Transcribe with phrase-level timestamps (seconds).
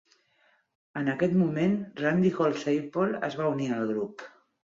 [1.01, 4.25] En aquest moment, Randy Holsapple es va unir al grup.